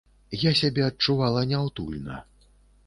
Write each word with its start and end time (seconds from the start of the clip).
Я 0.43 0.53
сябе 0.61 0.81
адчувала 0.87 1.47
няўтульна. 1.53 2.21